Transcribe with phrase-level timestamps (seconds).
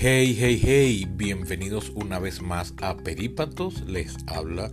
[0.00, 4.70] Hey, hey, hey, bienvenidos una vez más a Perípatos, les habla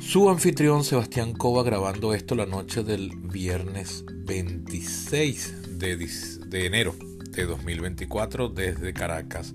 [0.00, 6.94] su anfitrión Sebastián Cova grabando esto la noche del viernes 26 de, de enero
[7.32, 9.52] de 2024 desde Caracas,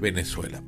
[0.00, 0.62] Venezuela.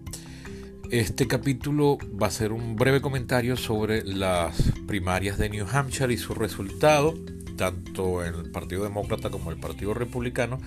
[0.91, 6.17] Este capítulo va a ser un breve comentario sobre las primarias de New Hampshire y
[6.17, 7.15] su resultado,
[7.57, 10.59] tanto en el Partido Demócrata como el Partido Republicano,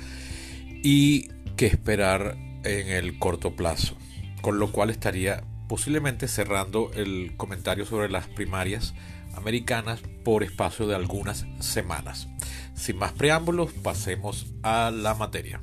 [0.81, 1.27] y
[1.57, 3.95] qué esperar en el corto plazo.
[4.41, 8.93] Con lo cual estaría posiblemente cerrando el comentario sobre las primarias
[9.35, 12.27] americanas por espacio de algunas semanas.
[12.75, 15.61] Sin más preámbulos, pasemos a la materia.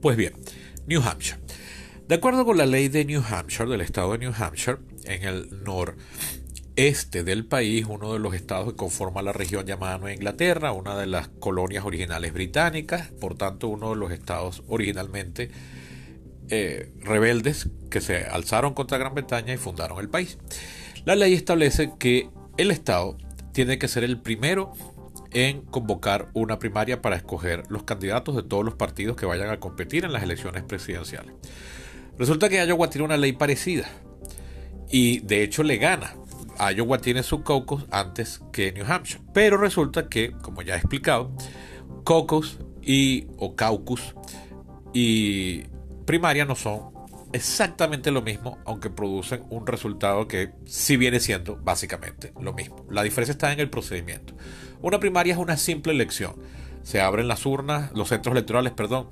[0.00, 0.32] Pues bien,
[0.86, 1.40] New Hampshire.
[2.06, 5.64] De acuerdo con la ley de New Hampshire, del estado de New Hampshire, en el
[6.78, 10.96] noreste del país, uno de los estados que conforma la región llamada Nueva Inglaterra, una
[10.96, 15.50] de las colonias originales británicas, por tanto uno de los estados originalmente
[16.50, 20.38] eh, rebeldes que se alzaron contra Gran Bretaña y fundaron el país.
[21.04, 23.18] La ley establece que el estado
[23.52, 24.72] tiene que ser el primero
[25.32, 29.58] en convocar una primaria para escoger los candidatos de todos los partidos que vayan a
[29.58, 31.34] competir en las elecciones presidenciales.
[32.16, 33.88] Resulta que Iowa tiene una ley parecida
[34.88, 36.14] y de hecho le gana.
[36.58, 41.30] Iowa tiene su caucus antes que New Hampshire, pero resulta que, como ya he explicado,
[42.04, 44.14] caucus y o caucus
[44.92, 45.64] y
[46.04, 46.90] primaria no son
[47.32, 52.86] exactamente lo mismo, aunque producen un resultado que sí viene siendo básicamente lo mismo.
[52.90, 54.34] La diferencia está en el procedimiento.
[54.80, 56.34] Una primaria es una simple elección.
[56.82, 59.10] Se abren las urnas, los centros electorales, perdón,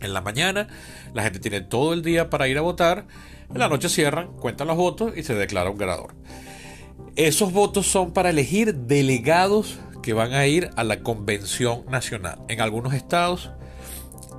[0.00, 0.68] en la mañana.
[1.14, 3.06] La gente tiene todo el día para ir a votar.
[3.50, 6.14] En la noche cierran, cuentan los votos y se declara un ganador.
[7.16, 12.38] Esos votos son para elegir delegados que van a ir a la convención nacional.
[12.48, 13.50] En algunos estados,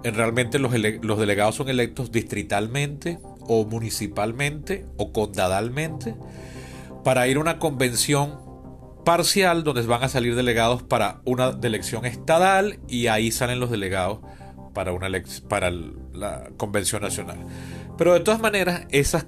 [0.04, 6.16] realmente los, los delegados son electos distritalmente o municipalmente o condadalmente
[7.04, 8.40] para ir a una convención
[9.06, 14.20] parcial donde van a salir delegados para una elección estadal y ahí salen los delegados
[14.74, 15.08] para, una
[15.48, 15.72] para
[16.14, 17.38] la convención nacional.
[17.98, 19.26] Pero de todas maneras, esos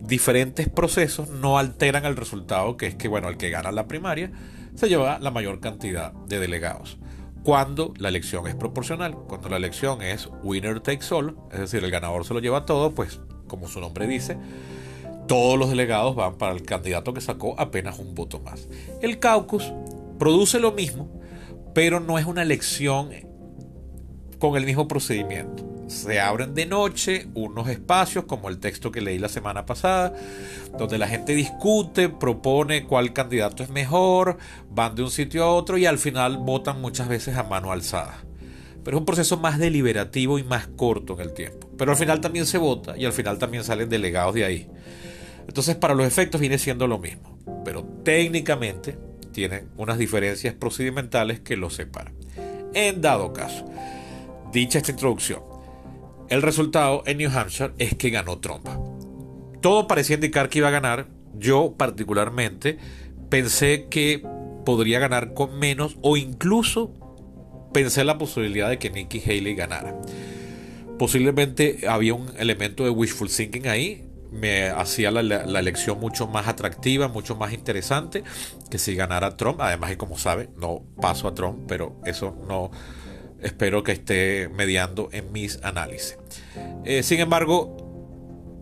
[0.00, 4.30] diferentes procesos no alteran el resultado, que es que, bueno, el que gana la primaria
[4.74, 6.98] se lleva la mayor cantidad de delegados.
[7.42, 11.90] Cuando la elección es proporcional, cuando la elección es winner takes all, es decir, el
[11.90, 14.36] ganador se lo lleva todo, pues, como su nombre dice,
[15.26, 18.68] todos los delegados van para el candidato que sacó apenas un voto más.
[19.00, 19.72] El caucus
[20.18, 21.08] produce lo mismo,
[21.72, 23.10] pero no es una elección
[24.38, 25.69] con el mismo procedimiento.
[25.90, 30.14] Se abren de noche unos espacios, como el texto que leí la semana pasada,
[30.78, 34.38] donde la gente discute, propone cuál candidato es mejor,
[34.70, 38.22] van de un sitio a otro y al final votan muchas veces a mano alzada.
[38.84, 41.68] Pero es un proceso más deliberativo y más corto en el tiempo.
[41.76, 44.68] Pero al final también se vota y al final también salen delegados de ahí.
[45.48, 48.96] Entonces para los efectos viene siendo lo mismo, pero técnicamente
[49.32, 52.14] tienen unas diferencias procedimentales que los separan.
[52.74, 53.68] En dado caso,
[54.52, 55.49] dicha esta introducción,
[56.30, 58.66] el resultado en New Hampshire es que ganó Trump.
[59.60, 61.08] Todo parecía indicar que iba a ganar.
[61.34, 62.78] Yo particularmente
[63.28, 64.22] pensé que
[64.64, 66.94] podría ganar con menos o incluso
[67.72, 70.00] pensé la posibilidad de que Nikki Haley ganara.
[70.98, 77.08] Posiblemente había un elemento de wishful thinking ahí me hacía la, elección mucho más atractiva,
[77.08, 78.22] mucho más interesante
[78.70, 79.60] que si ganara Trump.
[79.60, 82.70] Además, como sabe, no paso a Trump, pero eso no
[83.42, 86.18] espero que esté mediando en mis análisis.
[86.84, 87.76] Eh, sin embargo,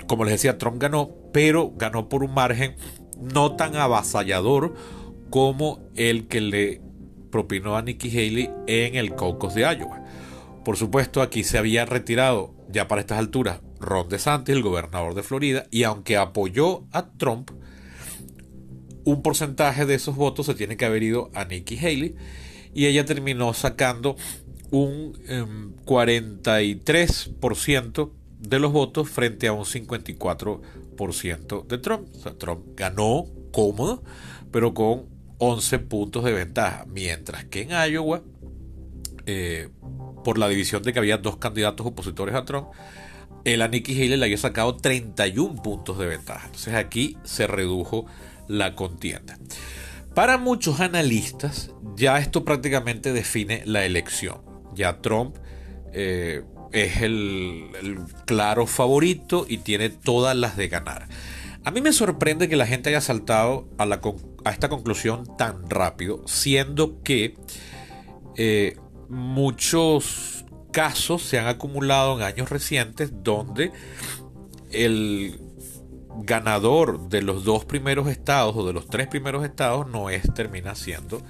[0.06, 2.77] como les decía, Trump ganó, pero ganó por un margen
[3.21, 4.75] no tan avasallador
[5.31, 6.81] como el que le
[7.31, 10.03] propinó a Nikki Haley en el caucus de Iowa.
[10.65, 15.22] Por supuesto, aquí se había retirado ya para estas alturas Ron DeSantis, el gobernador de
[15.22, 17.51] Florida, y aunque apoyó a Trump,
[19.04, 22.16] un porcentaje de esos votos se tiene que haber ido a Nikki Haley
[22.75, 24.16] y ella terminó sacando
[24.70, 25.12] un
[25.84, 28.10] 43% em,
[28.41, 32.09] de los votos frente a un 54% de Trump.
[32.15, 34.03] O sea, Trump ganó cómodo,
[34.50, 35.06] pero con
[35.38, 38.22] 11 puntos de ventaja, mientras que en Iowa,
[39.26, 39.68] eh,
[40.24, 42.68] por la división de que había dos candidatos opositores a Trump,
[43.44, 46.47] el a Nikki Haley le había sacado 31 puntos de ventaja.
[46.47, 48.06] Entonces aquí se redujo
[48.48, 49.38] la contienda.
[50.15, 54.47] Para muchos analistas, ya esto prácticamente define la elección.
[54.78, 55.36] Ya Trump
[55.92, 57.66] eh, es el,
[58.25, 61.09] claro favorito y tiene todas las de ganar.
[61.65, 67.03] A mí me sorprende que la gente haya saltado a esta conclusión tan rápido, siendo
[67.03, 67.36] que
[68.36, 68.77] eh,
[69.09, 73.72] muchos casos se han acumulado en años recientes donde
[74.71, 75.41] el
[76.22, 80.75] ganador de los dos primeros estados o de los tres primeros estados no es termina
[80.75, 81.22] siendo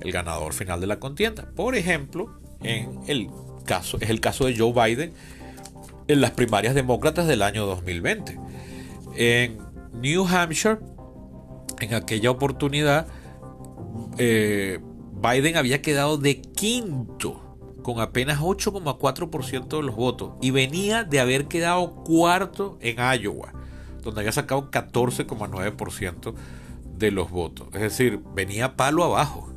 [0.00, 1.50] el ganador final de la contienda.
[1.54, 3.30] Por ejemplo, en el
[3.64, 5.12] caso es el caso de Joe Biden
[6.08, 8.38] en las primarias demócratas del año 2020.
[9.16, 9.58] En
[9.92, 10.78] New Hampshire,
[11.80, 13.06] en aquella oportunidad,
[14.18, 14.80] eh,
[15.12, 17.40] Biden había quedado de quinto
[17.82, 23.52] con apenas 8,4% de los votos y venía de haber quedado cuarto en Iowa,
[24.02, 26.34] donde había sacado 14,9%
[26.96, 27.68] de los votos.
[27.72, 29.51] Es decir, venía palo abajo.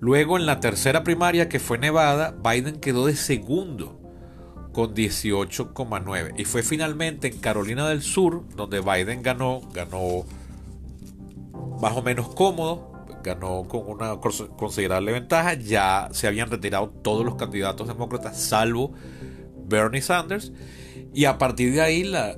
[0.00, 3.98] Luego en la tercera primaria que fue Nevada, Biden quedó de segundo
[4.72, 10.24] con 18,9 y fue finalmente en Carolina del Sur donde Biden ganó, ganó
[11.80, 12.92] más o menos cómodo,
[13.24, 15.54] ganó con una considerable ventaja.
[15.54, 18.92] Ya se habían retirado todos los candidatos demócratas, salvo
[19.66, 20.52] Bernie Sanders.
[21.12, 22.36] Y a partir de ahí la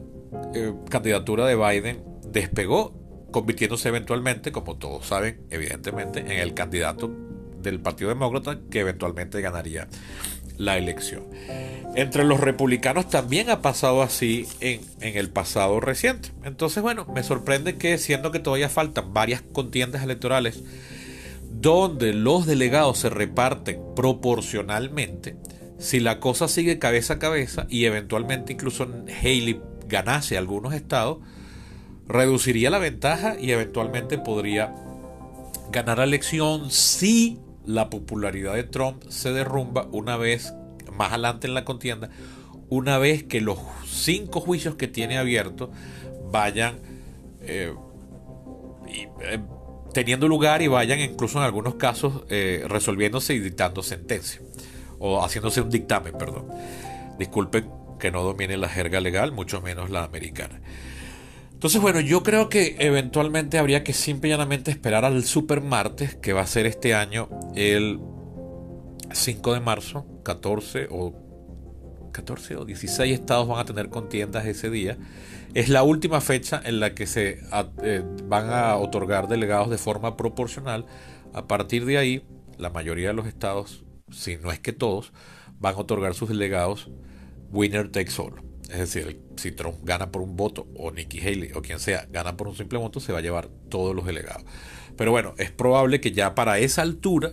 [0.55, 2.95] eh, candidatura de Biden despegó,
[3.33, 7.11] convirtiéndose eventualmente, como todos saben, evidentemente, en el candidato
[7.63, 9.89] del Partido Demócrata que eventualmente ganaría
[10.57, 11.25] la elección.
[11.95, 16.31] Entre los republicanos también ha pasado así en, en, el pasado reciente.
[16.45, 20.63] Entonces, bueno, me sorprende que siendo que todavía faltan varias contiendas electorales
[21.51, 25.37] donde los delegados se reparten proporcionalmente,
[25.79, 28.85] si la cosa sigue cabeza a cabeza y eventualmente incluso
[29.23, 31.19] Haley ganase algunos estados,
[32.07, 34.75] reduciría la ventaja y eventualmente podría
[35.73, 40.55] ganar la elección si la popularidad de Trump se derrumba una vez
[40.93, 42.11] más adelante en la contienda,
[42.69, 45.71] una vez que los cinco juicios que tiene abiertos
[46.31, 46.79] vayan
[47.43, 47.75] eh,
[48.87, 49.39] eh,
[49.93, 54.41] teniendo lugar y vayan incluso en algunos casos eh, resolviéndose y dictando sentencia
[54.99, 56.47] o haciéndose un dictamen, perdón.
[57.19, 57.69] Disculpen
[57.99, 60.61] que no domine la jerga legal, mucho menos la americana.
[61.61, 66.15] Entonces, bueno, yo creo que eventualmente habría que simple y llanamente esperar al super martes,
[66.15, 68.01] que va a ser este año el
[69.13, 71.13] 5 de marzo, 14 o
[72.13, 74.97] 14 o 16 estados van a tener contiendas ese día.
[75.53, 77.41] Es la última fecha en la que se
[77.83, 80.87] eh, van a otorgar delegados de forma proporcional.
[81.35, 82.25] A partir de ahí,
[82.57, 85.13] la mayoría de los estados, si no es que todos,
[85.59, 86.89] van a otorgar sus delegados
[87.51, 88.50] winner takes all.
[88.71, 92.37] Es decir, si Trump gana por un voto, o Nikki Haley, o quien sea, gana
[92.37, 94.45] por un simple voto, se va a llevar todos los delegados.
[94.97, 97.33] Pero bueno, es probable que ya para esa altura,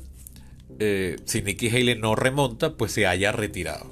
[0.79, 3.91] eh, si Nikki Haley no remonta, pues se haya retirado.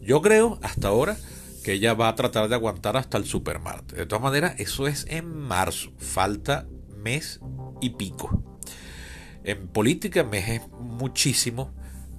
[0.00, 1.16] Yo creo, hasta ahora,
[1.62, 3.92] que ella va a tratar de aguantar hasta el Supermart.
[3.92, 5.92] De todas maneras, eso es en marzo.
[5.98, 6.66] Falta
[6.96, 7.40] mes
[7.80, 8.42] y pico.
[9.44, 11.74] En política mes es muchísimo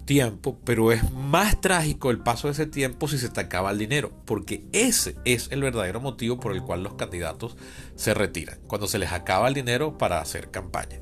[0.05, 3.77] tiempo, pero es más trágico el paso de ese tiempo si se te acaba el
[3.77, 7.57] dinero, porque ese es el verdadero motivo por el cual los candidatos
[7.95, 10.99] se retiran, cuando se les acaba el dinero para hacer campaña.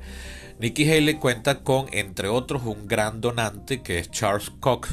[0.58, 4.86] Nikki Haley cuenta con, entre otros, un gran donante que es Charles Koch.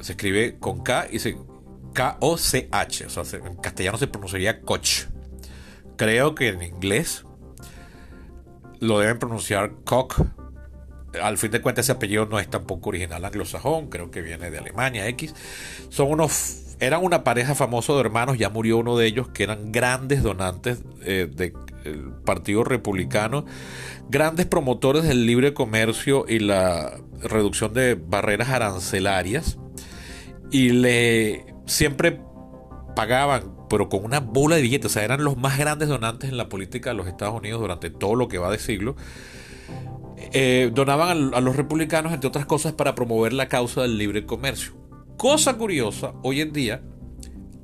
[0.00, 1.36] Se escribe con K y se
[1.92, 5.06] K-O-C-H, o sea, en castellano se pronunciaría Koch.
[5.96, 7.24] Creo que en inglés
[8.78, 10.20] lo deben pronunciar Koch
[11.20, 14.58] al fin de cuentas ese apellido no es tampoco original anglosajón, creo que viene de
[14.58, 15.34] Alemania X.
[15.88, 19.72] Son unos, eran una pareja famosa de hermanos, ya murió uno de ellos, que eran
[19.72, 21.52] grandes donantes eh, del
[22.24, 23.44] Partido Republicano,
[24.08, 29.58] grandes promotores del libre comercio y la reducción de barreras arancelarias,
[30.50, 32.20] y le siempre
[32.94, 36.36] pagaban, pero con una bola de billetes, o sea, eran los más grandes donantes en
[36.36, 38.96] la política de los Estados Unidos durante todo lo que va de siglo.
[40.32, 44.74] Eh, donaban a, los republicanos, entre otras cosas, para promover la causa del libre comercio.
[45.16, 46.82] Cosa curiosa, hoy en día,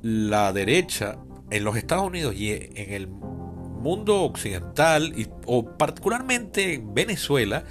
[0.01, 1.17] la derecha
[1.49, 7.63] en los Estados Unidos y en el mundo occidental, y, o particularmente en Venezuela,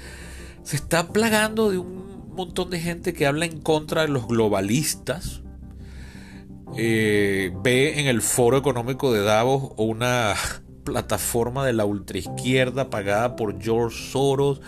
[0.63, 5.43] se está plagando de un montón de gente que habla en contra de los globalistas.
[6.77, 10.35] Eh, ve en el foro económico de Davos una
[10.87, 14.63] plataforma de la ultraizquierda pagada por George Soros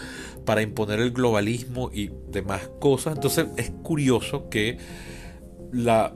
[0.44, 3.14] para imponer el globalismo y demás cosas.
[3.14, 4.76] Entonces es curioso que
[5.72, 6.14] la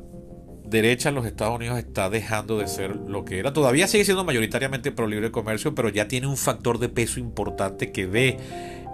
[0.64, 3.52] derecha en los Estados Unidos está dejando de ser lo que era.
[3.52, 7.92] Todavía sigue siendo mayoritariamente pro libre comercio, pero ya tiene un factor de peso importante
[7.92, 8.38] que ve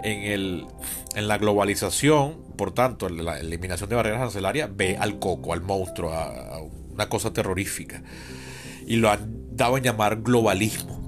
[0.03, 0.67] en, el,
[1.15, 5.61] en la globalización, por tanto, en la eliminación de barreras arancelarias, ve al coco, al
[5.61, 6.61] monstruo, a
[6.91, 8.03] una cosa terrorífica.
[8.85, 10.98] Y lo han dado en llamar globalismo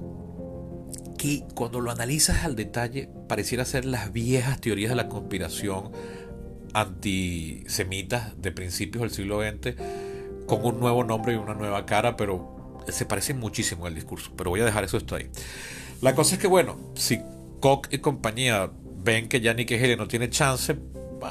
[1.22, 5.92] que cuando lo analizas al detalle pareciera ser las viejas teorías de la conspiración
[6.74, 9.76] antisemitas de principios del siglo XX
[10.48, 14.32] con un nuevo nombre y una nueva cara, pero se parece muchísimo el discurso.
[14.36, 15.30] Pero voy a dejar eso esto ahí.
[16.00, 17.20] La cosa es que, bueno, si
[17.60, 18.72] Koch y compañía
[19.04, 20.74] ven que ya Nicky Haley no tiene chance,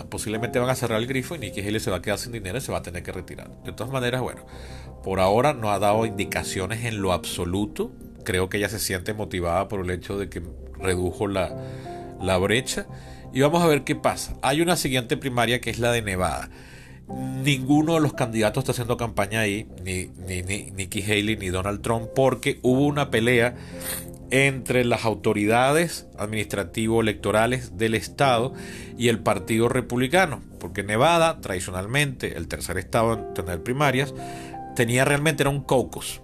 [0.10, 2.58] posiblemente van a cerrar el grifo y Nicky Haley se va a quedar sin dinero
[2.58, 3.52] y se va a tener que retirar.
[3.66, 4.46] De todas maneras, bueno,
[5.04, 7.92] por ahora no ha dado indicaciones en lo absoluto.
[8.24, 10.42] Creo que ella se siente motivada por el hecho de que
[10.78, 11.50] redujo la,
[12.40, 12.88] brecha.
[13.34, 14.36] Y vamos a ver qué pasa.
[14.42, 16.50] Hay una siguiente primaria que es la de Nevada.
[17.44, 21.82] Ninguno de los candidatos está haciendo campaña ahí, ni, ni, ni Nikki Haley ni Donald
[21.82, 23.56] Trump, porque hubo una pelea
[24.32, 28.54] entre las autoridades administrativo-electorales del estado
[28.98, 34.14] y el Partido Republicano, porque Nevada, tradicionalmente el tercer estado en tener primarias,
[34.76, 36.22] tenía realmente era un caucus.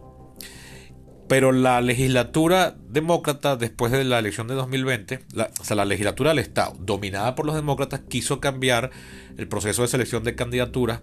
[1.27, 6.29] Pero la legislatura demócrata, después de la elección de 2020, la, o sea, la legislatura
[6.29, 8.91] del Estado, dominada por los demócratas, quiso cambiar
[9.37, 11.01] el proceso de selección de candidaturas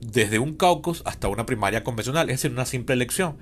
[0.00, 3.38] desde un caucus hasta una primaria convencional, es decir, una simple elección.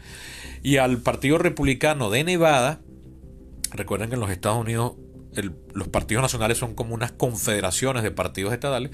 [0.62, 2.80] Y al Partido Republicano de Nevada,
[3.72, 4.94] recuerden que en los Estados Unidos
[5.72, 8.90] los partidos nacionales son como unas confederaciones de partidos estatales.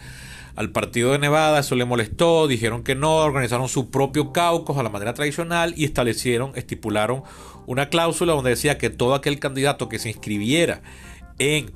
[0.55, 4.83] Al partido de Nevada eso le molestó, dijeron que no, organizaron su propio caucus a
[4.83, 7.23] la manera tradicional y establecieron, estipularon
[7.67, 10.83] una cláusula donde decía que todo aquel candidato que se inscribiera
[11.39, 11.73] en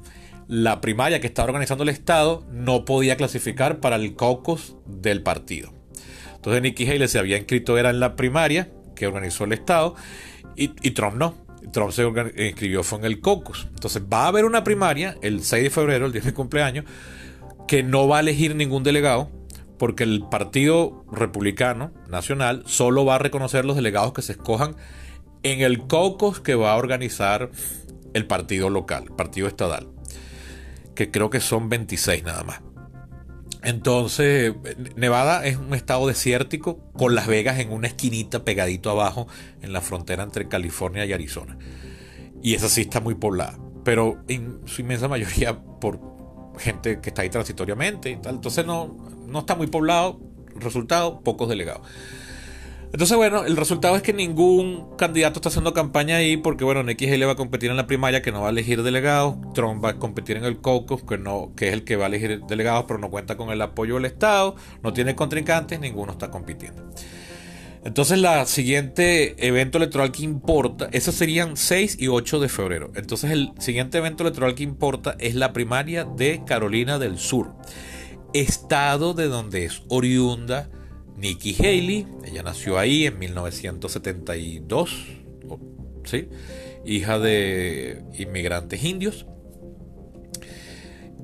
[0.49, 5.73] la primaria que estaba organizando el Estado no podía clasificar para el caucus del partido.
[6.35, 9.95] Entonces Nikki Haley se había inscrito, era en la primaria que organizó el Estado,
[10.55, 11.46] y, Trump no.
[11.73, 13.69] Trump se inscribió fue en el caucus.
[13.75, 16.85] Entonces va a haber una primaria el 6 de febrero, el día de mi cumpleaños,
[17.67, 19.31] que no va a elegir ningún delegado,
[19.79, 24.77] porque el Partido Republicano Nacional solo va a reconocer los delegados que se escojan
[25.43, 27.51] en el caucus que va a organizar
[28.15, 29.89] el partido local, partido estatal,
[30.95, 32.66] que creo que son 26 nada más.
[33.67, 34.55] Entonces,
[34.95, 39.27] Nevada es un estado desértico con Las Vegas en una esquinita pegadito abajo
[39.61, 41.59] en la frontera entre California y Arizona.
[42.45, 45.99] Y esa sí está muy poblada, pero en su inmensa mayoría por
[46.61, 48.37] gente que está ahí transitoriamente y tal.
[48.37, 48.97] Entonces no,
[49.27, 50.21] no está muy poblado.
[50.55, 51.85] Resultado, pocos delegados.
[52.97, 57.21] Entonces, bueno, el resultado es que ningún candidato está haciendo campaña ahí porque, bueno, Haley
[57.25, 59.99] va a competir en la primaria que no va a elegir delegados, Trump va a
[59.99, 62.99] competir en el caucus que, no, que es el que va a elegir delegados pero
[62.99, 66.91] no cuenta con el apoyo del Estado, no tiene contrincantes, ninguno está compitiendo.
[67.85, 72.93] Entonces, la siguiente evento electoral que importa, esos serían 6 y 8 de febrero.
[72.95, 77.53] Entonces, el siguiente evento electoral que importa es la primaria de Carolina del Sur,
[78.33, 80.71] estado de donde es oriunda
[81.17, 84.91] Nikki Haley, ella nació ahí en 1972,
[86.05, 86.29] ¿sí?
[86.85, 89.27] hija de inmigrantes indios.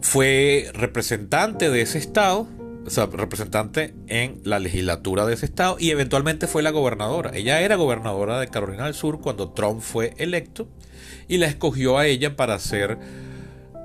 [0.00, 2.48] Fue representante de ese estado,
[2.84, 7.30] o sea, representante en la legislatura de ese estado y eventualmente fue la gobernadora.
[7.34, 10.68] Ella era gobernadora de Carolina del Sur cuando Trump fue electo
[11.28, 12.98] y la escogió a ella para ser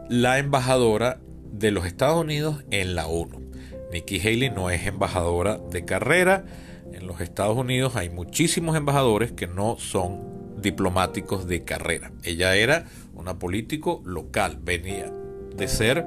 [0.10, 1.20] la embajadora
[1.52, 3.47] de los Estados Unidos en la ONU.
[3.92, 6.46] Nikki Haley no es embajadora de carrera.
[6.94, 12.12] En los Estados Unidos hay muchísimos embajadores que no son diplomáticos de carrera.
[12.24, 15.12] Ella era una político local, venía
[15.56, 16.06] de ser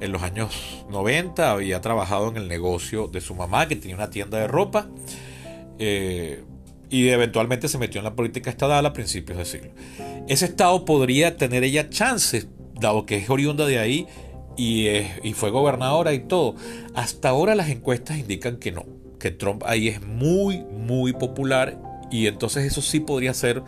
[0.00, 4.10] en los años 90, había trabajado en el negocio de su mamá, que tenía una
[4.10, 4.88] tienda de ropa,
[5.78, 6.42] eh,
[6.88, 9.70] y eventualmente se metió en la política estatal a principios del siglo.
[10.26, 12.48] Ese estado podría tener ella chances,
[12.80, 14.06] dado que es oriunda de ahí
[14.56, 16.54] y, fue gobernadora y todo.
[16.94, 18.84] Hasta ahora las encuestas indican que no,
[19.18, 21.80] que Trump ahí es muy, muy popular
[22.10, 23.62] y entonces eso sí podría ser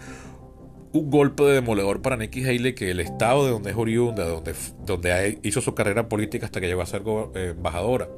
[0.92, 4.54] un golpe de demoledor para Nikki Haley que el estado de donde es oriunda, donde,
[4.84, 7.02] donde hizo su carrera política hasta que llegó a ser
[7.34, 8.08] eh, embajadora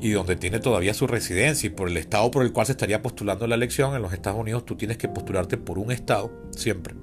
[0.00, 3.02] y donde tiene todavía su residencia y por el estado por el cual se estaría
[3.02, 6.94] postulando la elección en los Estados Unidos, tú tienes que postularte por un estado siempre.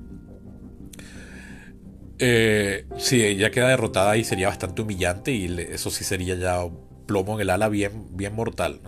[2.25, 6.65] Eh, si ella queda derrotada ahí sería bastante humillante y eso sí sería ya
[7.05, 8.79] plomo en el ala bien, bien mortal.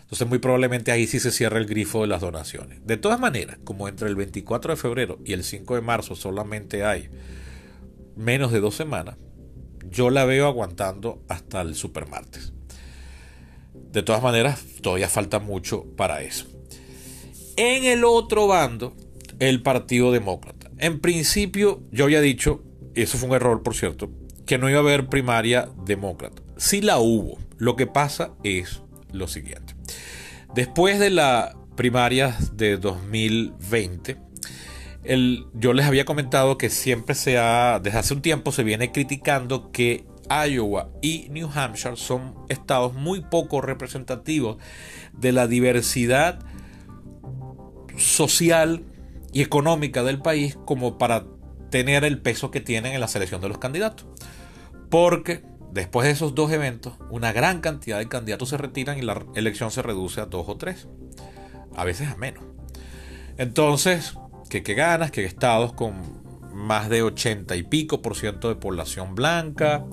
[0.00, 2.84] Entonces muy probablemente ahí sí se cierra el grifo de las donaciones.
[2.84, 6.84] De todas maneras, como entre el 24 de febrero y el 5 de marzo solamente
[6.84, 7.08] hay
[8.16, 9.16] menos de dos semanas,
[9.88, 12.52] yo la veo aguantando hasta el supermartes.
[13.92, 16.48] De todas maneras, todavía falta mucho para eso.
[17.56, 18.96] En el otro bando,
[19.38, 20.68] el Partido Demócrata.
[20.78, 24.10] En principio, yo había dicho, eso fue un error, por cierto,
[24.46, 26.42] que no iba a haber primaria demócrata.
[26.56, 27.38] Sí la hubo.
[27.58, 28.82] Lo que pasa es
[29.12, 29.74] lo siguiente.
[30.54, 34.16] Después de la primaria de 2020,
[35.04, 38.92] el, yo les había comentado que siempre se ha, desde hace un tiempo se viene
[38.92, 44.58] criticando que Iowa y New Hampshire son estados muy poco representativos
[45.12, 46.40] de la diversidad
[47.96, 48.84] social
[49.32, 51.24] y económica del país como para
[51.72, 54.06] tener el peso que tienen en la selección de los candidatos.
[54.90, 59.24] Porque después de esos dos eventos, una gran cantidad de candidatos se retiran y la
[59.34, 60.86] elección se reduce a dos o tres,
[61.74, 62.44] a veces a menos.
[63.38, 64.14] Entonces,
[64.50, 69.14] que, que ganas, que estados con más de 80 y pico por ciento de población
[69.14, 69.84] blanca,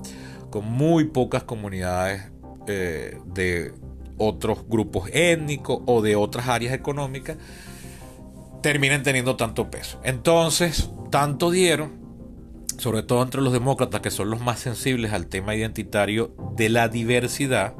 [0.50, 2.30] con muy pocas comunidades
[2.66, 3.72] eh, de
[4.18, 7.38] otros grupos étnicos o de otras áreas económicas,
[8.62, 10.00] terminen teniendo tanto peso.
[10.04, 11.98] Entonces, tanto dieron,
[12.78, 16.88] sobre todo entre los demócratas, que son los más sensibles al tema identitario de la
[16.88, 17.74] diversidad,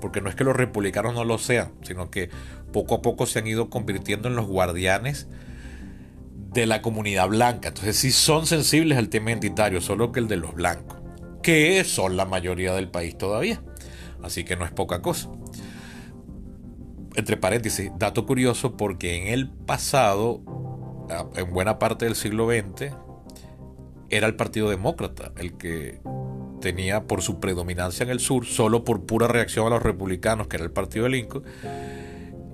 [0.00, 2.30] porque no es que los republicanos no lo sean, sino que
[2.72, 5.28] poco a poco se han ido convirtiendo en los guardianes
[6.52, 7.68] de la comunidad blanca.
[7.68, 10.98] Entonces sí son sensibles al tema identitario, solo que el de los blancos,
[11.42, 13.62] que son la mayoría del país todavía.
[14.22, 15.28] Así que no es poca cosa.
[17.16, 20.42] Entre paréntesis, dato curioso porque en el pasado,
[21.34, 22.92] en buena parte del siglo XX,
[24.10, 26.00] era el Partido Demócrata el que
[26.60, 30.56] tenía por su predominancia en el sur, solo por pura reacción a los republicanos, que
[30.56, 31.44] era el Partido de Lincoln,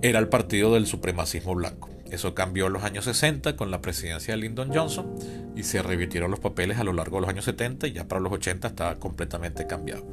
[0.02, 1.90] era el partido del supremacismo blanco.
[2.10, 5.14] Eso cambió en los años 60 con la presidencia de Lyndon Johnson
[5.56, 8.20] y se revirtieron los papeles a lo largo de los años 70 y ya para
[8.20, 10.04] los 80 estaba completamente cambiado.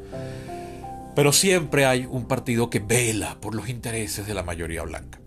[1.19, 5.19] Pero siempre hay un partido que vela por los intereses de la mayoría blanca.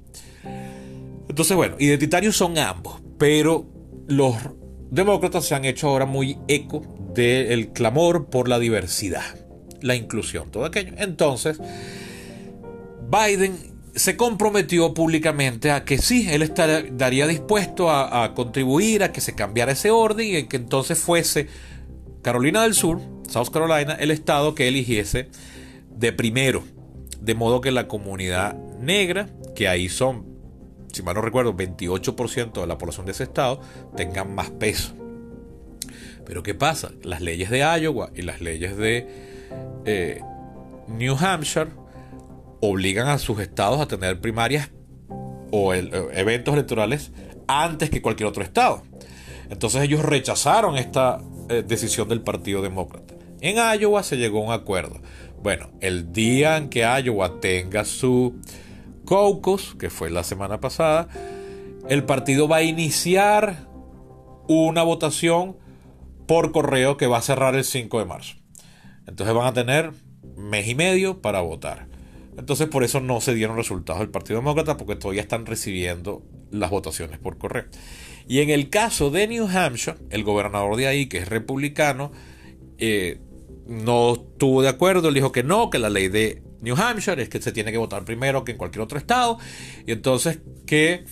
[1.29, 3.67] Entonces, bueno, identitarios son ambos, pero
[4.09, 4.37] los
[4.91, 6.83] demócratas se han hecho ahora muy eco
[7.15, 9.37] del clamor por la diversidad,
[9.83, 10.95] la inclusión, todo aquello.
[10.97, 11.61] Entonces,
[13.11, 13.55] Biden
[13.95, 19.73] se comprometió públicamente a que sí, él estaría dispuesto a, contribuir a que se cambiara
[19.73, 21.49] ese orden y que entonces fuese
[22.23, 25.29] Carolina del Sur, South Carolina, el estado que eligiese
[25.97, 26.63] de primero.
[27.21, 30.27] De modo que la comunidad negra, que ahí son,
[30.93, 33.61] si mal no recuerdo, 28% de la población de ese estado,
[33.97, 34.95] tengan más peso.
[36.25, 36.91] Pero ¿qué pasa?
[37.03, 39.07] Las leyes de Iowa y las leyes de
[39.85, 40.21] eh,
[40.89, 41.71] New Hampshire
[42.61, 44.71] obligan a sus estados a tener primarias
[45.51, 47.13] o eh, eventos electorales
[47.47, 48.83] antes que cualquier otro estado.
[49.51, 53.15] Entonces ellos rechazaron esta eh, decisión del Partido Demócrata.
[53.41, 55.01] En Iowa se llegó a un acuerdo.
[55.43, 58.37] Bueno, el día en que Iowa tenga su
[59.07, 61.09] caucus, que fue la semana pasada,
[61.89, 63.67] el partido va a iniciar
[64.47, 65.57] una votación
[66.29, 68.37] por correo que va a cerrar el 5 de marzo.
[69.09, 69.93] Entonces van a tener
[70.37, 71.89] mes y medio para votar.
[72.39, 76.71] Entonces por eso no se dieron resultados del Partido Demócrata porque todavía están recibiendo las
[76.71, 77.65] votaciones por correo.
[78.29, 82.13] Y en el caso de New Hampshire, el gobernador de ahí, que es republicano,
[82.79, 83.19] eh,
[83.67, 87.29] no estuvo de acuerdo, él dijo que no, que la ley de New Hampshire es
[87.29, 89.39] que se tiene que votar primero que en cualquier otro estado,
[89.87, 91.05] y entonces que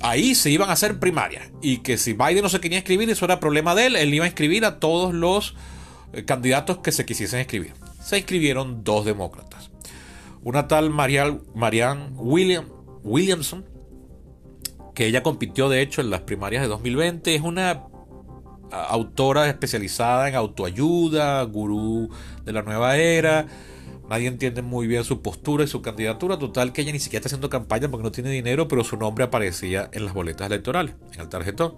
[0.00, 3.24] ahí se iban a hacer primarias, y que si Biden no se quería escribir, eso
[3.24, 5.54] era problema de él, él iba a inscribir a todos los
[6.12, 7.74] eh, candidatos que se quisiesen escribir.
[8.02, 9.70] Se inscribieron dos demócratas
[10.42, 12.66] una tal Marianne William,
[13.02, 13.64] Williamson,
[14.94, 17.84] que ella compitió de hecho en las primarias de 2020, es una
[18.70, 22.10] autora especializada en autoayuda, gurú
[22.44, 23.46] de la nueva era.
[24.08, 26.36] Nadie entiende muy bien su postura y su candidatura.
[26.36, 29.24] Total que ella ni siquiera está haciendo campaña porque no tiene dinero, pero su nombre
[29.24, 31.76] aparecía en las boletas electorales, en el tarjetón.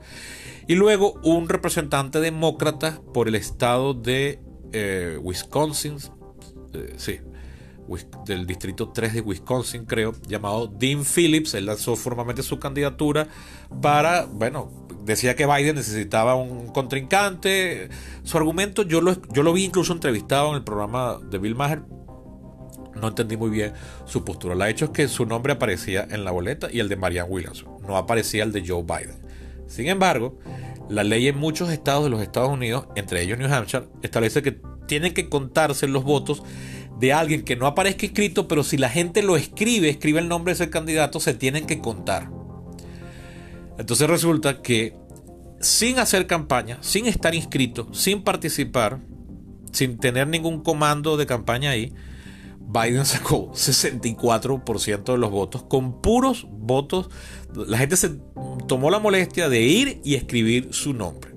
[0.67, 4.41] Y luego un representante demócrata por el estado de
[4.73, 5.99] eh, Wisconsin.
[6.73, 7.21] Eh, sí,
[8.25, 11.55] del distrito 3 de Wisconsin, creo, llamado Dean Phillips.
[11.55, 13.29] Él lanzó formalmente su candidatura
[13.81, 17.89] para, bueno, decía que Biden necesitaba un contrincante.
[18.23, 21.83] Su argumento, yo lo, yo lo vi incluso entrevistado en el programa de Bill Maher.
[22.95, 23.73] No entendí muy bien
[24.05, 24.55] su postura.
[24.55, 27.69] La hecho es que su nombre aparecía en la boleta y el de Marianne Williamson.
[27.87, 29.19] No aparecía el de Joe Biden.
[29.67, 30.39] Sin embargo,
[30.89, 34.61] la ley en muchos estados de los Estados Unidos, entre ellos New Hampshire, establece que
[34.87, 36.43] tienen que contarse los votos
[36.99, 40.53] de alguien que no aparezca escrito, pero si la gente lo escribe, escribe el nombre
[40.53, 42.31] de ese candidato, se tienen que contar.
[43.83, 44.95] Entonces resulta que
[45.61, 49.01] sin hacer campaña, sin estar inscrito, sin participar,
[49.73, 51.93] sin tener ningún comando de campaña ahí,
[52.61, 57.11] Biden sacó 64% de los votos con puros votos.
[57.57, 58.11] La gente se
[58.69, 61.33] tomó la molestia de ir y escribir su nombre.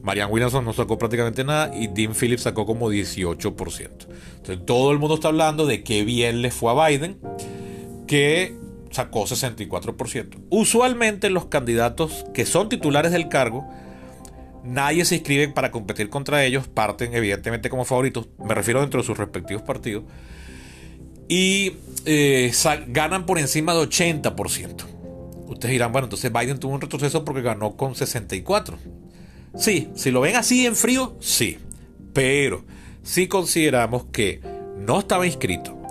[0.00, 3.90] Marianne Williamson no sacó prácticamente nada y Dean Phillips sacó como 18%.
[4.38, 7.20] Entonces todo el mundo está hablando de qué bien le fue a Biden,
[8.06, 8.56] que
[8.92, 10.38] sacó 64%.
[10.50, 13.68] Usualmente los candidatos que son titulares del cargo,
[14.64, 19.06] nadie se inscribe para competir contra ellos, parten evidentemente como favoritos, me refiero dentro de
[19.06, 20.04] sus respectivos partidos,
[21.28, 21.72] y
[22.04, 22.52] eh,
[22.88, 24.84] ganan por encima de 80%.
[25.46, 28.78] Ustedes dirán, bueno, entonces Biden tuvo un retroceso porque ganó con 64.
[29.54, 31.58] Sí, si lo ven así en frío, sí.
[32.12, 32.64] Pero
[33.02, 34.40] si consideramos que
[34.78, 35.81] no estaba inscrito,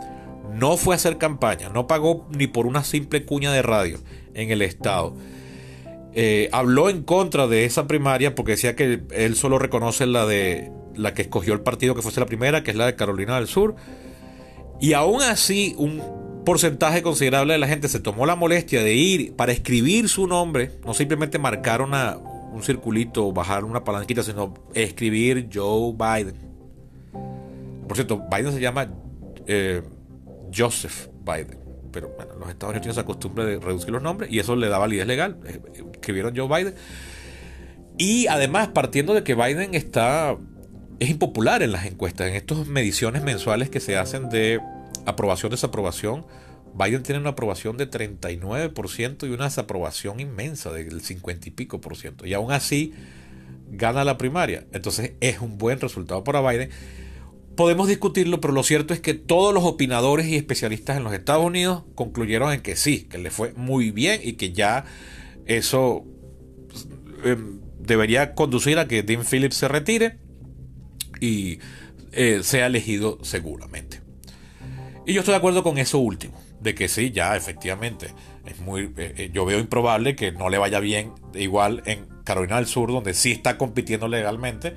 [0.53, 3.99] no fue a hacer campaña, no pagó ni por una simple cuña de radio
[4.33, 5.15] en el estado.
[6.13, 10.71] Eh, habló en contra de esa primaria porque decía que él solo reconoce la de
[10.95, 13.47] la que escogió el partido que fuese la primera, que es la de Carolina del
[13.47, 13.75] Sur.
[14.79, 16.01] Y aún así, un
[16.45, 20.71] porcentaje considerable de la gente se tomó la molestia de ir para escribir su nombre,
[20.85, 26.35] no simplemente marcar una, un circulito o bajar una palanquita, sino escribir Joe Biden.
[27.87, 28.91] Por cierto, Biden se llama
[29.47, 29.81] eh,
[30.55, 31.59] Joseph Biden.
[31.91, 34.69] Pero bueno, los Estados Unidos tienen esa costumbre de reducir los nombres y eso le
[34.69, 35.37] da validez legal.
[35.45, 35.59] Eh,
[35.93, 36.75] escribieron Joe Biden.
[37.97, 40.37] Y además, partiendo de que Biden está.
[40.99, 44.59] es impopular en las encuestas, en estas mediciones mensuales que se hacen de
[45.05, 46.25] aprobación, desaprobación.
[46.73, 51.97] Biden tiene una aprobación de 39% y una desaprobación inmensa del 50 y pico por
[51.97, 52.25] ciento.
[52.25, 52.93] Y aún así
[53.69, 54.65] gana la primaria.
[54.71, 56.69] Entonces es un buen resultado para Biden
[57.61, 61.45] podemos discutirlo, pero lo cierto es que todos los opinadores y especialistas en los Estados
[61.45, 64.85] Unidos concluyeron en que sí, que le fue muy bien y que ya
[65.45, 66.03] eso
[67.23, 70.17] em, debería conducir a que Dean Phillips se retire
[71.19, 71.59] y
[72.13, 74.01] eh, sea elegido seguramente.
[75.05, 78.07] Y yo estoy de acuerdo con eso último, de que sí, ya efectivamente
[78.47, 82.55] es muy, eh, eh, yo veo improbable que no le vaya bien igual en Carolina
[82.55, 84.73] del Sur, donde sí está compitiendo legalmente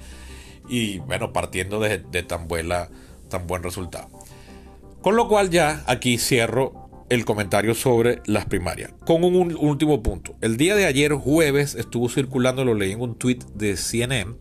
[0.69, 2.89] y bueno, partiendo de, tan, buena,
[3.29, 4.09] tan buen resultado.
[5.03, 8.93] Con lo cual ya aquí cierro el comentario sobre las primarias.
[9.05, 10.35] Con un, último punto.
[10.41, 14.35] El día de ayer jueves estuvo circulando, lo leí en un tweet de CNN,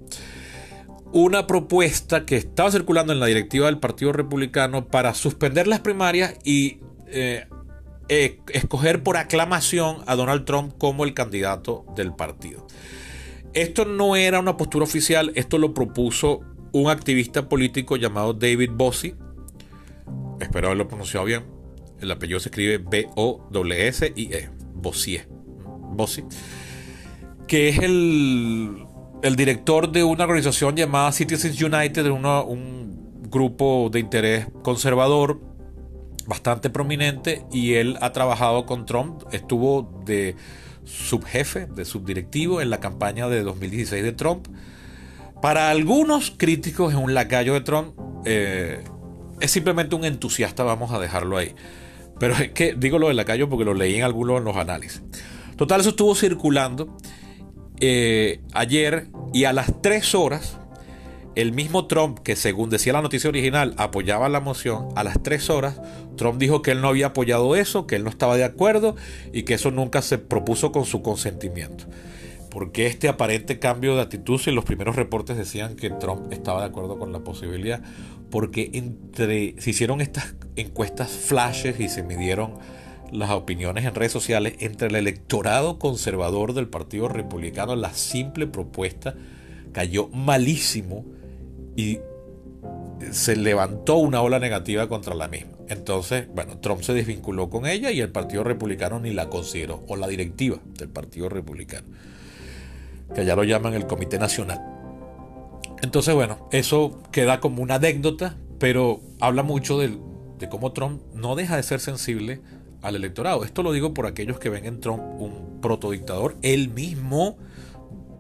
[1.12, 6.36] una propuesta que estaba circulando en la directiva del Partido Republicano para suspender las primarias
[6.43, 7.45] y eh,
[8.09, 12.65] eh, escoger por aclamación a Donald Trump como el candidato del partido.
[13.54, 19.16] Esto no era una postura oficial, esto lo propuso un activista político llamado David Bossie.
[20.39, 21.44] Espero haberlo pronunciado bien.
[22.02, 22.80] El apellido se escribe.
[24.74, 25.28] Bossie.
[25.92, 26.26] Bossie.
[27.48, 28.88] Que es el,
[29.38, 35.39] director de una organización llamada Citizens United, un grupo de interés conservador
[36.26, 37.46] bastante prominente.
[37.52, 39.24] Y él ha trabajado con Trump.
[39.32, 40.36] Estuvo de
[40.86, 44.48] subjefe, de subdirectivo en la campaña de 2016 de Trump.
[45.41, 48.84] Para algunos críticos es un lacayo de Trump, eh,
[49.39, 51.54] es simplemente un entusiasta, vamos a dejarlo ahí.
[52.19, 55.04] Pero es que digo lo del lacayo porque lo leí en algunos de los análisis.
[55.58, 56.98] Total, eso estuvo circulando
[57.80, 60.60] eh, ayer y a las 3 horas
[61.36, 65.50] el mismo Trump, que según decía la noticia original, apoyaba la moción, a las tres
[65.50, 65.82] horas,
[66.15, 68.96] Trump dijo que él no había apoyado eso, que él no estaba de acuerdo
[69.32, 71.86] y que eso nunca se propuso con su consentimiento.
[72.50, 76.67] Porque este aparente cambio de actitud, si los primeros reportes decían que Trump estaba de
[76.67, 77.82] acuerdo con la posibilidad,
[78.30, 82.54] porque entre, se hicieron estas encuestas flashes y se midieron
[83.12, 89.15] las opiniones en redes sociales entre el electorado conservador del Partido Republicano, la simple propuesta
[89.72, 91.06] cayó malísimo
[91.75, 91.99] y
[93.12, 95.51] se levantó una ola negativa contra la misma.
[95.67, 99.95] Entonces, bueno, Trump se desvinculó con ella y el Partido Republicano ni la consideró, o
[99.95, 101.88] la directiva del Partido Republicano,
[103.15, 104.62] que ya lo llaman el Comité Nacional.
[105.81, 109.97] Entonces, bueno, eso queda como una anécdota, pero habla mucho de,
[110.39, 112.41] de cómo Trump no deja de ser sensible
[112.81, 113.43] al electorado.
[113.43, 116.38] Esto lo digo por aquellos que ven en Trump un protodictador.
[116.41, 117.38] Él mismo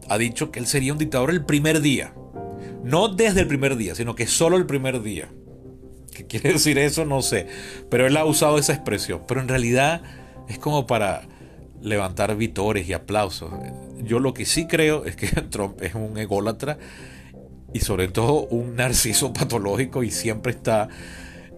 [0.09, 2.13] ha dicho que él sería un dictador el primer día
[2.83, 5.29] no desde el primer día, sino que solo el primer día.
[6.13, 7.05] ¿Qué quiere decir eso?
[7.05, 7.47] No sé.
[7.89, 9.21] Pero él ha usado esa expresión.
[9.27, 10.01] Pero en realidad
[10.47, 11.27] es como para
[11.81, 13.51] levantar vitores y aplausos.
[14.03, 16.77] Yo lo que sí creo es que Trump es un ególatra
[17.73, 20.87] y sobre todo un narciso patológico y siempre está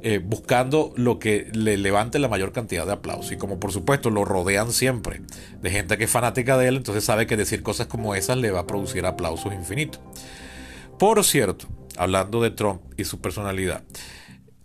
[0.02, 3.32] eh, buscando lo que le levante la mayor cantidad de aplausos.
[3.32, 5.22] Y como por supuesto lo rodean siempre
[5.62, 8.52] de gente que es fanática de él, entonces sabe que decir cosas como esas le
[8.52, 10.00] va a producir aplausos infinitos.
[10.97, 13.84] Por cierto, hablando de Trump y su personalidad,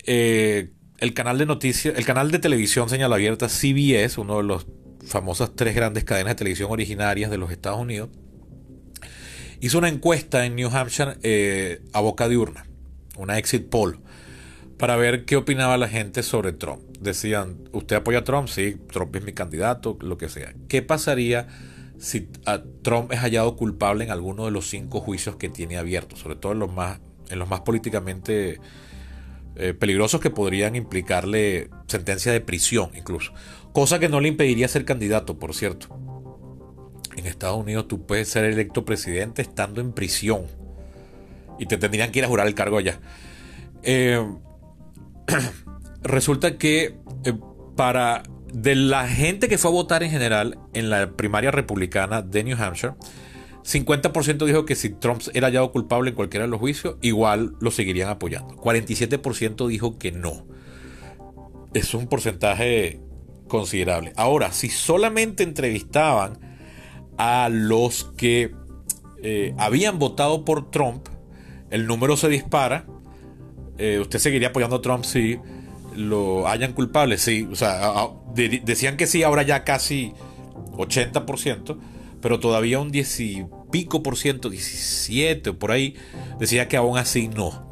[0.06, 4.66] eh, el canal de noticias, el canal de televisión señal abierta CBS, uno de los
[5.04, 8.10] famosas tres grandes cadenas de televisión originarias de los Estados Unidos,
[9.60, 12.66] hizo una encuesta en New Hampshire eh, a boca de urna,
[13.16, 14.00] una exit poll,
[14.78, 16.80] para ver qué opinaba la gente sobre Trump.
[17.00, 18.48] Decían, ¿usted apoya a Trump?
[18.48, 20.54] Sí, Trump es mi candidato, lo que sea.
[20.68, 21.48] ¿Qué pasaría
[22.00, 22.28] si
[22.82, 26.18] Trump es hallado culpable en alguno de los cinco juicios que tiene abiertos?
[26.18, 28.58] Sobre todo en los más, en los más políticamente
[29.56, 33.32] eh, peligrosos que podrían implicarle sentencia de prisión incluso.
[33.72, 35.88] Cosa que no le impediría ser candidato, por cierto.
[37.16, 40.46] En Estados Unidos tú puedes ser electo presidente estando en prisión.
[41.58, 42.98] Y te tendrían que ir a jurar el cargo allá.
[43.82, 44.24] Eh,
[46.02, 47.34] resulta que eh,
[47.76, 52.44] para de la gente que fue a votar en general en la primaria republicana de
[52.44, 52.94] New Hampshire,
[53.64, 57.70] 50% dijo que si Trump era hallado culpable en cualquiera de los juicios, igual lo
[57.70, 58.56] seguirían apoyando.
[58.56, 60.46] 47% dijo que no.
[61.74, 63.00] Es un porcentaje
[63.48, 64.12] considerable.
[64.16, 66.38] Ahora, si solamente entrevistaban
[67.18, 68.54] a los que
[69.22, 71.06] eh, habían votado por Trump,
[71.70, 72.86] el número se dispara.
[73.78, 75.38] Eh, ¿Usted seguiría apoyando a Trump si
[75.94, 77.18] lo hayan culpable?
[77.18, 77.92] Sí, o sea,
[78.34, 80.12] decían que sí, ahora ya casi
[80.72, 81.78] 80%
[82.20, 85.96] pero todavía un 10 y pico por ciento, 17 o por ahí,
[86.38, 87.68] decía que aún así no.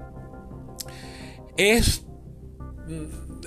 [1.56, 2.06] Es,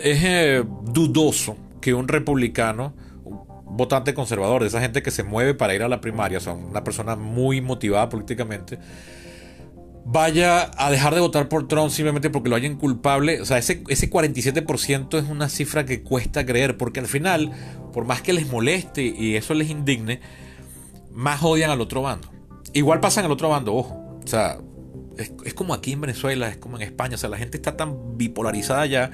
[0.02, 2.94] es eh, dudoso que un republicano,
[3.24, 6.42] un votante conservador, de esa gente que se mueve para ir a la primaria, o
[6.42, 8.78] sea, una persona muy motivada políticamente,
[10.06, 13.42] vaya a dejar de votar por Trump simplemente porque lo hayan culpable.
[13.42, 17.52] O sea, ese, ese 47% es una cifra que cuesta creer, porque al final,
[17.94, 20.20] por más que les moleste y eso les indigne,
[21.14, 22.30] más odian al otro bando.
[22.74, 24.20] Igual pasa en el otro bando, ojo.
[24.24, 24.58] O sea,
[25.18, 27.16] es, como aquí en Venezuela, es como en España.
[27.16, 29.12] O sea, la gente está tan bipolarizada ya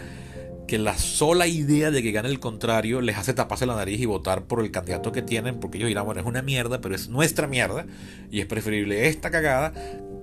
[0.67, 4.05] que la sola idea de que gane el contrario les hace taparse la nariz y
[4.05, 7.07] votar por el candidato que tienen, porque ellos dirán, bueno, es una mierda, pero es
[7.07, 7.85] nuestra mierda,
[8.29, 9.71] y es preferible esta cagada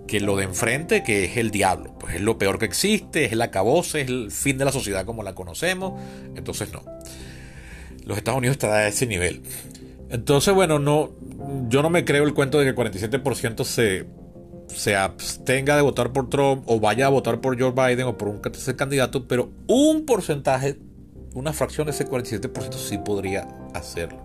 [0.07, 1.95] que lo de enfrente, que es el diablo.
[1.99, 5.05] Pues es lo peor que existe, es el acabose, es el fin de la sociedad
[5.05, 6.01] como la conocemos.
[6.37, 6.83] Entonces, no.
[8.05, 9.43] Los Estados Unidos están a ese nivel.
[10.11, 11.12] Entonces, bueno, no,
[11.69, 14.07] yo no me creo el cuento de que el 47% se,
[14.69, 18.29] se abstenga de votar por Trump o vaya a votar por Joe Biden o por
[18.29, 20.79] un tercer candidato, pero un porcentaje,
[21.33, 24.25] una fracción de ese 47% sí podría hacerlo.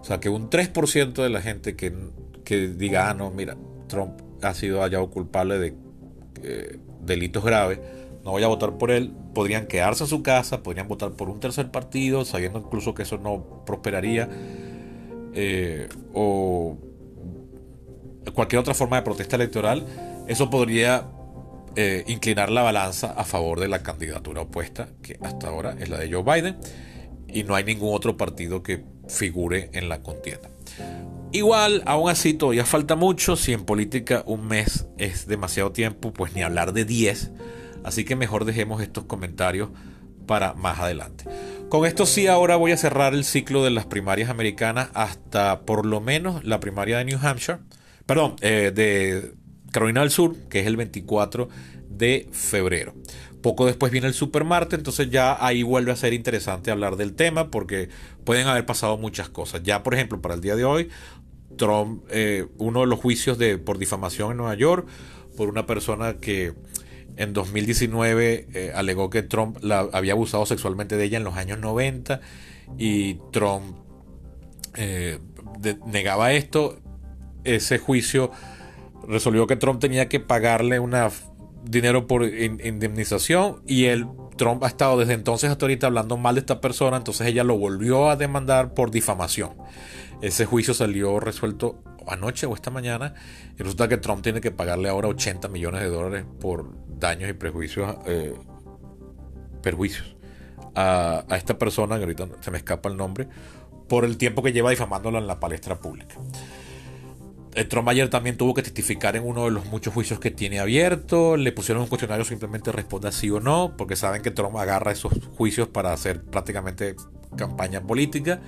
[0.00, 1.92] O sea, que un 3% de la gente que,
[2.44, 3.56] que, diga, ah, no, mira,
[3.88, 5.74] Trump ha sido hallado culpable de
[6.42, 7.80] eh, delitos graves,
[8.24, 11.40] no voy a votar por él, podrían quedarse en su casa, podrían votar por un
[11.40, 14.28] tercer partido, sabiendo incluso que eso no prosperaría
[15.34, 16.76] eh, o
[18.34, 19.86] cualquier otra forma de protesta electoral,
[20.26, 21.08] eso podría
[21.76, 25.98] eh, inclinar la balanza a favor de la candidatura opuesta, que hasta ahora es la
[25.98, 26.56] de Joe Biden,
[27.28, 30.50] y no hay ningún otro partido que figure en la contienda.
[31.32, 33.36] Igual, aún así, todavía falta mucho.
[33.36, 37.32] Si en política un mes es demasiado tiempo, pues ni hablar de 10.
[37.84, 39.70] Así que mejor dejemos estos comentarios
[40.26, 41.24] para más adelante.
[41.68, 45.84] Con esto sí, ahora voy a cerrar el ciclo de las primarias americanas hasta por
[45.84, 47.58] lo menos la primaria de New Hampshire,
[48.06, 49.34] perdón, eh, de
[49.70, 51.48] Carolina del Sur, que es el 24
[51.90, 52.94] de febrero.
[53.42, 57.50] Poco después viene el Supermarte, entonces ya ahí vuelve a ser interesante hablar del tema
[57.50, 57.88] porque
[58.24, 59.62] pueden haber pasado muchas cosas.
[59.62, 60.88] Ya, por ejemplo, para el día de hoy,
[61.58, 64.88] Trump, eh, uno de los juicios de, por difamación en Nueva York,
[65.36, 66.54] por una persona que
[67.16, 71.58] en 2019 eh, alegó que Trump la, había abusado sexualmente de ella en los años
[71.58, 72.20] 90
[72.78, 73.76] y Trump
[74.76, 75.18] eh,
[75.86, 76.78] negaba esto.
[77.44, 78.30] Ese juicio
[79.06, 81.10] resolvió que Trump tenía que pagarle una
[81.64, 86.40] dinero por indemnización y el Trump ha estado desde entonces hasta ahorita hablando mal de
[86.40, 89.50] esta persona, entonces ella lo volvió a demandar por difamación.
[90.20, 93.14] Ese juicio salió resuelto anoche o esta mañana
[93.56, 97.32] y resulta que Trump tiene que pagarle ahora 80 millones de dólares por daños y
[98.06, 98.34] eh,
[99.62, 100.16] perjuicios
[100.74, 103.28] a, esta persona, que ahorita se me escapa el nombre,
[103.88, 106.16] por el tiempo que lleva difamándola en la palestra pública.
[107.54, 110.60] El Trump ayer también tuvo que testificar en uno de los muchos juicios que tiene
[110.60, 111.36] abierto.
[111.36, 115.12] Le pusieron un cuestionario, simplemente responda sí o no, porque saben que Trump agarra esos
[115.36, 116.94] juicios para hacer prácticamente
[117.36, 118.40] campaña política.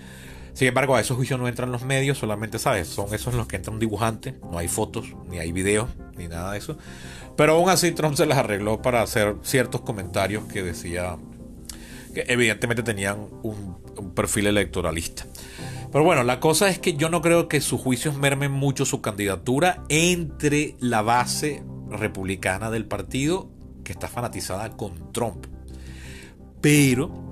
[0.53, 2.89] Sin embargo, a esos juicios no entran los medios, solamente, ¿sabes?
[2.89, 6.29] Son esos en los que entra un dibujante, no hay fotos, ni hay videos, ni
[6.29, 6.77] nada de eso.
[7.37, 11.17] Pero aún así Trump se las arregló para hacer ciertos comentarios que decía
[12.15, 13.79] que evidentemente tenían un,
[14.15, 15.27] perfil electoralista.
[15.93, 19.01] Pero bueno, la cosa es que yo no creo que sus juicios mermen mucho su
[19.03, 23.51] candidatura entre la base republicana del partido
[23.85, 25.47] que está fanatizada con Trump.
[26.61, 27.29] Pero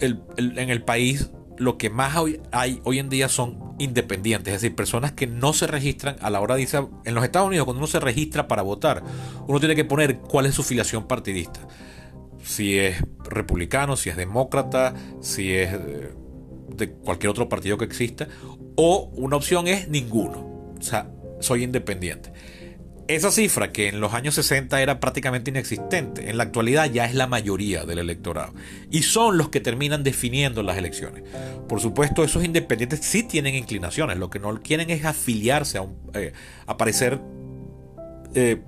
[0.00, 2.16] en el país lo que más
[2.52, 6.40] hay hoy en día son independientes, es decir, personas que no se registran a la
[6.40, 9.02] hora de irse en los Estados Unidos, cuando uno se registra para votar,
[9.46, 11.60] uno tiene que poner cuál es su filiación partidista.
[12.42, 16.14] Si es republicano, si es demócrata, si es eh,
[16.68, 18.26] de cualquier otro partido que exista,
[18.76, 20.74] o una opción es ninguno.
[20.78, 22.32] O sea, soy independiente.
[23.10, 27.14] Esa cifra, que en los años 60 era prácticamente inexistente, en la actualidad ya es
[27.16, 28.54] la mayoría del electorado.
[28.88, 31.24] Y son los que terminan definiendo las elecciones.
[31.68, 34.16] Por supuesto, esos independientes sí tienen inclinaciones.
[34.16, 36.32] Lo que no quieren es afiliarse a, un, eh,
[36.68, 37.18] aparecer
[38.36, 38.62] eh,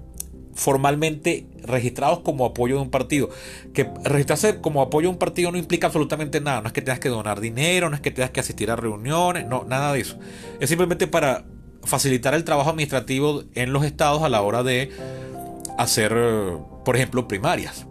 [0.55, 3.31] formalmente registrados como apoyo de un partido.
[3.73, 6.63] Que registrarse como apoyo de un partido no implica absolutamente nada.
[6.63, 9.47] No es que tengas que donar dinero, no es que tengas que asistir a reuniones,
[9.47, 10.19] no, nada de eso.
[10.59, 11.45] Es simplemente para
[11.85, 14.91] facilitar el trabajo administrativo en los estados a la hora de
[15.79, 16.13] hacer,
[16.85, 17.87] por ejemplo, primarias.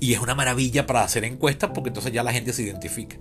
[0.00, 3.16] Y es una maravilla para hacer encuestas porque entonces ya la gente se identifica.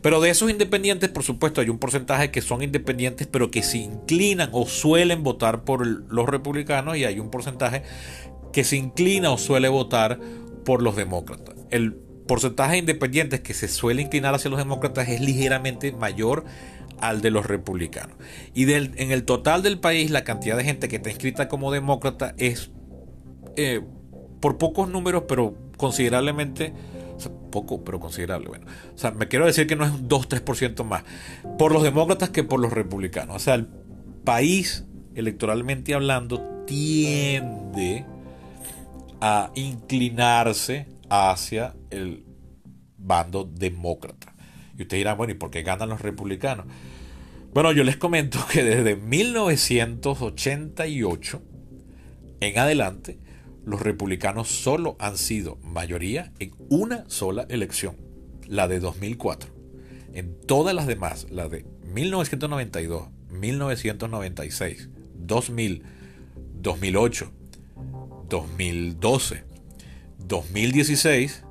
[0.00, 3.78] Pero de esos independientes, por supuesto, hay un porcentaje que son independientes, pero que se
[3.78, 7.82] inclinan o suelen votar por los republicanos y hay un porcentaje
[8.52, 10.18] que se inclina o suele votar
[10.64, 11.54] por los demócratas.
[11.70, 11.94] El
[12.26, 16.44] porcentaje de independientes que se suele inclinar hacia los demócratas es ligeramente mayor
[17.02, 18.16] al de los republicanos.
[18.54, 21.72] Y del, en el total del país, la cantidad de gente que está inscrita como
[21.72, 22.70] demócrata es
[23.56, 23.82] eh,
[24.40, 26.72] por pocos números, pero considerablemente,
[27.50, 28.48] poco, pero considerable.
[28.48, 31.02] Bueno, o sea, me quiero decir que no es un 2-3% más
[31.58, 33.36] por los demócratas que por los republicanos.
[33.36, 33.66] O sea, el
[34.24, 38.06] país, electoralmente hablando, tiende
[39.20, 42.24] a inclinarse hacia el
[42.96, 44.34] bando demócrata.
[44.78, 46.66] Y ustedes dirán, bueno, ¿y por qué ganan los republicanos?
[47.52, 51.42] Bueno, yo les comento que desde 1988
[52.42, 53.18] en adelante,
[53.64, 57.96] los republicanos solo han sido mayoría en una sola elección,
[58.48, 59.48] la de 2004.
[60.12, 65.82] En todas las demás, la de 1992, 1996, 2000,
[66.54, 67.32] 2008,
[68.28, 69.44] 2012,
[70.18, 71.44] 2016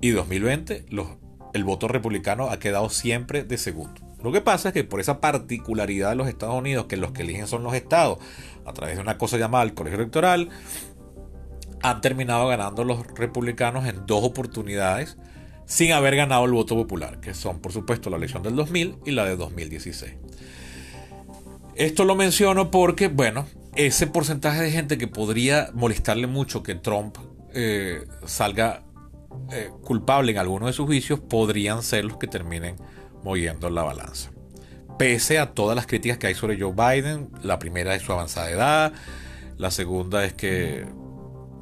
[0.00, 1.08] y 2020, los,
[1.52, 4.00] el voto republicano ha quedado siempre de segundo.
[4.22, 7.22] Lo que pasa es que por esa particularidad de los Estados Unidos, que los que
[7.22, 8.18] eligen son los estados,
[8.66, 10.48] a través de una cosa llamada el colegio electoral,
[11.82, 15.16] han terminado ganando los republicanos en dos oportunidades
[15.66, 19.10] sin haber ganado el voto popular, que son por supuesto la elección del 2000 y
[19.12, 20.14] la de 2016.
[21.76, 27.16] Esto lo menciono porque, bueno, ese porcentaje de gente que podría molestarle mucho que Trump
[27.54, 28.82] eh, salga
[29.52, 32.76] eh, culpable en alguno de sus vicios, podrían ser los que terminen
[33.28, 34.30] moviendo la balanza.
[34.98, 38.50] Pese a todas las críticas que hay sobre Joe Biden, la primera es su avanzada
[38.50, 38.92] edad,
[39.58, 40.86] la segunda es que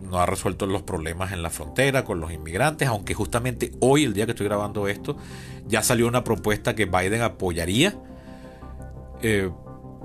[0.00, 4.14] no ha resuelto los problemas en la frontera con los inmigrantes, aunque justamente hoy, el
[4.14, 5.16] día que estoy grabando esto,
[5.66, 7.94] ya salió una propuesta que Biden apoyaría
[9.22, 9.50] eh,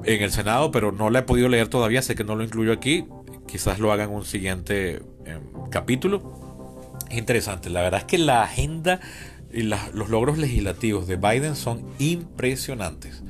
[0.03, 2.73] en el Senado, pero no la he podido leer todavía, sé que no lo incluyo
[2.73, 3.05] aquí,
[3.47, 6.97] quizás lo haga en un siguiente em, capítulo.
[7.07, 8.99] Es interesante, la verdad es que la agenda
[9.53, 13.23] y los logros legislativos de Biden son impresionantes.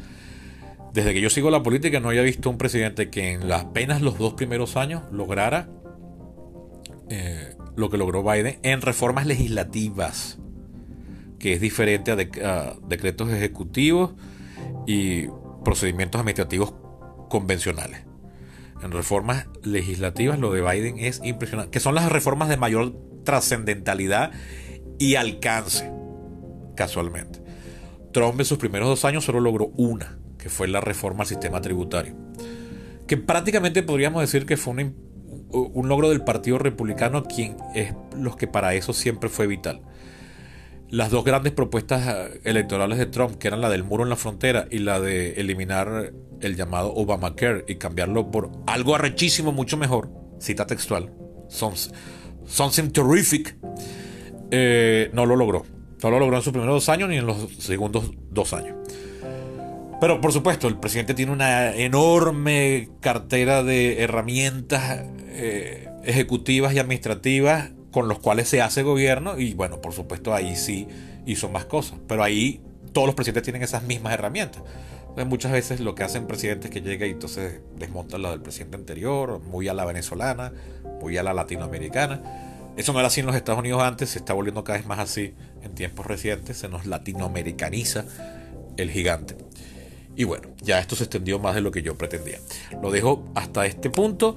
[0.94, 4.18] Desde que yo sigo la política no había visto un presidente que en apenas los
[4.18, 5.70] dos primeros años lograra
[7.10, 10.38] eh, lo que logró Biden en reformas legislativas,
[11.40, 14.12] que es diferente a, decretos ejecutivos
[14.86, 15.28] y
[15.64, 16.74] procedimientos administrativos
[17.30, 18.02] convencionales.
[18.84, 24.32] En reformas legislativas lo de Biden es impresionante, que son las reformas de mayor trascendentalidad
[25.00, 26.01] y alcance
[26.76, 27.42] casualmente.
[28.12, 31.62] Trump en sus primeros dos años solo logró una, que fue la reforma al sistema
[31.62, 32.16] tributario,
[33.08, 34.74] que prácticamente podríamos decir que fue
[35.52, 39.82] un, logro del Partido Republicano, quien es los que para eso siempre fue vital.
[40.90, 44.18] Las dos grandes propuestas eh, electorales de Trump, que eran la del muro en la
[44.18, 50.10] frontera y la de eliminar el llamado Obamacare y cambiarlo por algo arrechísimo, mucho mejor,
[50.40, 51.14] cita textual,
[51.50, 53.56] something terrific,
[54.52, 55.66] eh, no lo logró.
[56.04, 58.76] No lo logró en sus primeros dos años ni en los segundos dos años.
[60.00, 67.70] Pero por supuesto, el presidente tiene una enorme cartera de herramientas eh, ejecutivas y administrativas
[67.92, 70.88] con los cuales se hace gobierno y bueno, por supuesto ahí sí
[71.28, 72.00] hizo más cosas.
[72.08, 72.62] Pero ahí
[72.94, 74.64] todos los presidentes tienen esas mismas herramientas.
[75.02, 78.42] Entonces, muchas veces lo que hacen presidentes es que llega y entonces desmontan la del
[78.42, 80.52] presidente anterior, muy a la venezolana,
[81.00, 82.24] muy a la latinoamericana.
[82.78, 85.00] Eso no era así en los Estados Unidos antes, se está volviendo cada vez más
[85.00, 88.06] así en tiempos recientes, se nos latinoamericaniza
[88.78, 89.36] el gigante.
[90.16, 92.40] Y bueno, ya esto se extendió más de lo que yo pretendía.
[92.82, 94.36] Lo dejo hasta este punto.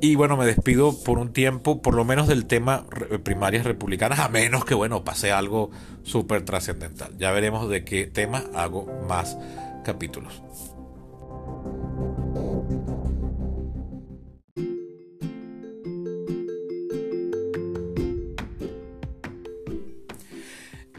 [0.00, 2.86] Y bueno, me despido por un tiempo, por lo menos del tema
[3.22, 5.70] primarias republicanas, a menos que, bueno, pase algo
[6.04, 7.18] súper trascendental.
[7.18, 9.36] Ya veremos de qué tema hago más
[9.84, 10.42] capítulos.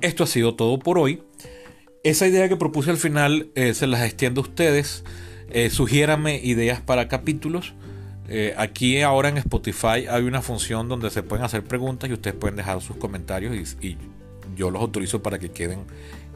[0.01, 1.23] Esto ha sido todo por hoy.
[2.03, 5.03] Esa idea que propuse al final eh, se las extiendo a ustedes.
[5.49, 7.73] Eh, sugiérame ideas para capítulos.
[8.27, 12.35] Eh, aquí ahora en Spotify hay una función donde se pueden hacer preguntas y ustedes
[12.35, 13.97] pueden dejar sus comentarios y,
[14.55, 15.85] yo los autorizo para que queden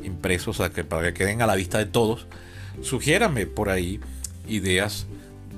[0.01, 2.27] impresos, o sea, para que queden a la vista de todos.
[2.81, 3.99] Sugiérame por ahí
[4.47, 5.05] ideas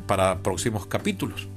[0.08, 1.50] para próximos capítulos.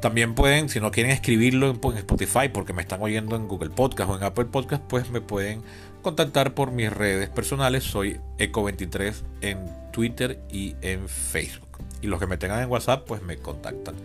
[0.00, 4.10] También pueden, si no quieren escribirlo en Spotify porque me están oyendo en Google Podcast
[4.10, 5.62] o en Apple Podcast, pues me pueden
[6.02, 7.82] contactar por mis redes personales.
[7.82, 9.58] Soy Eco23 en
[9.92, 11.78] Twitter y en Facebook.
[12.00, 13.96] Y los que me tengan en WhatsApp, pues me contactan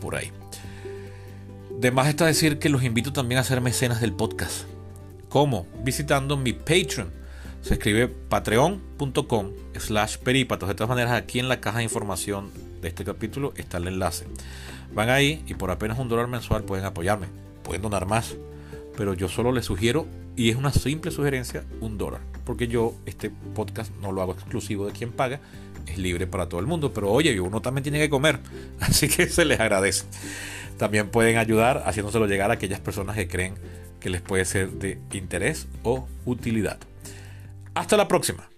[0.00, 0.30] por ahí.
[1.80, 4.66] De más está decir que los invito también a ser mecenas del podcast.
[5.28, 5.66] ¿Cómo?
[5.82, 7.10] Visitando mi Patreon.
[7.62, 10.68] Se escribe patreon.com slash peripatos.
[10.68, 14.26] De todas maneras, aquí en la caja de información de este capítulo está el enlace.
[14.94, 17.26] Van ahí y por apenas un dólar mensual pueden apoyarme.
[17.62, 18.36] Pueden donar más.
[18.96, 22.20] Pero yo solo les sugiero, y es una simple sugerencia, un dólar.
[22.44, 25.40] Porque yo este podcast no lo hago exclusivo de quien paga.
[25.86, 26.92] Es libre para todo el mundo.
[26.92, 28.38] Pero oye, uno también tiene que comer.
[28.80, 30.04] Así que se les agradece.
[30.78, 33.54] También pueden ayudar haciéndoselo llegar a aquellas personas que creen
[34.00, 36.78] que les puede ser de interés o utilidad.
[37.74, 38.51] Hasta la próxima.